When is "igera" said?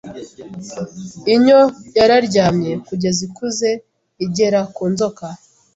4.25-4.59